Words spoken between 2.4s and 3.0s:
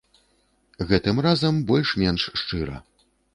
шчыра.